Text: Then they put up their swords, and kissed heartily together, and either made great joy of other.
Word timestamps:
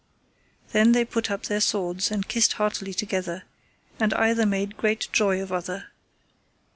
Then 0.71 0.93
they 0.93 1.05
put 1.05 1.29
up 1.29 1.43
their 1.43 1.61
swords, 1.61 2.09
and 2.09 2.27
kissed 2.27 2.53
heartily 2.53 2.91
together, 2.91 3.43
and 3.99 4.15
either 4.15 4.47
made 4.47 4.75
great 4.75 5.07
joy 5.11 5.39
of 5.39 5.51
other. 5.51 5.91